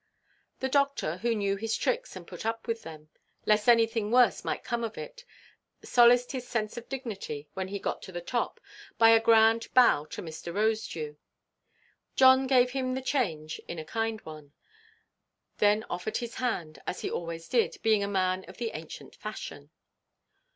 [0.61, 3.09] The doctor, who knew his tricks and put up with them,
[3.45, 5.23] lest anything worse might come of it,
[5.83, 8.59] solaced his sense of dignity, when he got to the top,
[8.97, 10.51] by a grand bow to Mr.
[10.51, 11.17] Rosedew.
[12.15, 14.53] John gave him the change in a kind one;
[15.59, 19.69] then offered his hand, as he always did, being a man of the ancient fashion.